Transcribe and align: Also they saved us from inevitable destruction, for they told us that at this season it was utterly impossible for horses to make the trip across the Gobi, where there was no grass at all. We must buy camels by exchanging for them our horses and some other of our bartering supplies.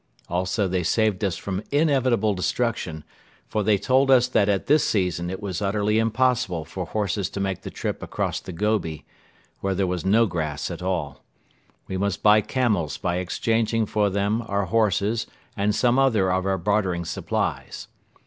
Also 0.29 0.67
they 0.67 0.81
saved 0.81 1.23
us 1.23 1.37
from 1.37 1.61
inevitable 1.69 2.33
destruction, 2.33 3.03
for 3.47 3.61
they 3.61 3.77
told 3.77 4.09
us 4.09 4.27
that 4.27 4.49
at 4.49 4.65
this 4.65 4.83
season 4.83 5.29
it 5.29 5.39
was 5.43 5.61
utterly 5.61 5.99
impossible 5.99 6.65
for 6.65 6.87
horses 6.87 7.29
to 7.29 7.39
make 7.39 7.61
the 7.61 7.69
trip 7.69 8.01
across 8.01 8.39
the 8.39 8.51
Gobi, 8.51 9.05
where 9.59 9.75
there 9.75 9.85
was 9.85 10.03
no 10.03 10.25
grass 10.25 10.71
at 10.71 10.81
all. 10.81 11.23
We 11.87 11.97
must 11.97 12.23
buy 12.23 12.41
camels 12.41 12.97
by 12.97 13.17
exchanging 13.17 13.85
for 13.85 14.09
them 14.09 14.41
our 14.47 14.65
horses 14.65 15.27
and 15.55 15.75
some 15.75 15.99
other 15.99 16.31
of 16.31 16.47
our 16.47 16.57
bartering 16.57 17.05
supplies. 17.05 17.87